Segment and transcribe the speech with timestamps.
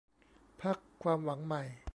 [0.61, 1.63] พรรคความหวังใหม่